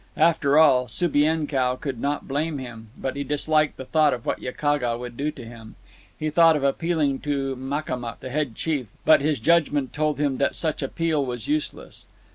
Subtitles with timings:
[0.17, 4.97] After all, Subienkow could not blame him, but he disliked the thought of what Yakaga
[4.97, 5.75] would do to him.
[6.17, 10.55] He thought of appealing to Makamuk, the head chief; but his judgment told him that
[10.55, 12.07] such appeal was useless.